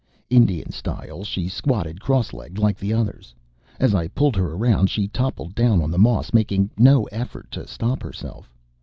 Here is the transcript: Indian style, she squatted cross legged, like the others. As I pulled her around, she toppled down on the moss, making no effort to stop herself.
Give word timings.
Indian 0.31 0.71
style, 0.71 1.23
she 1.23 1.47
squatted 1.47 2.01
cross 2.01 2.33
legged, 2.33 2.57
like 2.57 2.79
the 2.79 2.91
others. 2.91 3.35
As 3.79 3.93
I 3.93 4.07
pulled 4.07 4.35
her 4.35 4.53
around, 4.55 4.89
she 4.89 5.07
toppled 5.07 5.53
down 5.53 5.79
on 5.79 5.91
the 5.91 5.99
moss, 5.99 6.33
making 6.33 6.71
no 6.75 7.03
effort 7.11 7.51
to 7.51 7.67
stop 7.67 8.01
herself. 8.01 8.49